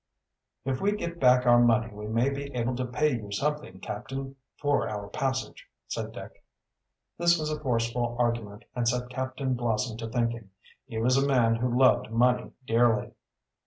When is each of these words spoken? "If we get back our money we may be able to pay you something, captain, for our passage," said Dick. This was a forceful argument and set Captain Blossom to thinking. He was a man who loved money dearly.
"If 0.65 0.81
we 0.81 0.93
get 0.93 1.19
back 1.19 1.45
our 1.45 1.59
money 1.59 1.93
we 1.93 2.07
may 2.07 2.31
be 2.31 2.51
able 2.55 2.75
to 2.77 2.87
pay 2.87 3.11
you 3.17 3.31
something, 3.31 3.79
captain, 3.81 4.35
for 4.59 4.89
our 4.89 5.09
passage," 5.09 5.67
said 5.87 6.11
Dick. 6.11 6.43
This 7.19 7.37
was 7.37 7.51
a 7.51 7.59
forceful 7.59 8.15
argument 8.17 8.65
and 8.75 8.87
set 8.89 9.09
Captain 9.11 9.53
Blossom 9.53 9.97
to 9.97 10.07
thinking. 10.09 10.49
He 10.87 10.97
was 10.97 11.17
a 11.23 11.27
man 11.27 11.57
who 11.57 11.77
loved 11.79 12.09
money 12.09 12.51
dearly. 12.65 13.11